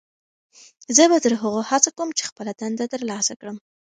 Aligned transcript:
زه 0.95 1.03
به 1.09 1.17
تر 1.23 1.33
هغو 1.41 1.61
هڅه 1.69 1.89
کوم 1.97 2.09
چې 2.17 2.23
خپله 2.29 2.51
دنده 2.61 2.85
ترلاسه 2.93 3.33
کړم. 3.39 3.57